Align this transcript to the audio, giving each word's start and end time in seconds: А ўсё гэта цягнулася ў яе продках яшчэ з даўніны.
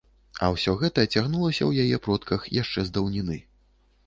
А 0.45 0.47
ўсё 0.53 0.73
гэта 0.83 1.05
цягнулася 1.15 1.63
ў 1.67 1.71
яе 1.85 2.01
продках 2.09 2.49
яшчэ 2.61 2.79
з 2.89 2.97
даўніны. 2.97 3.41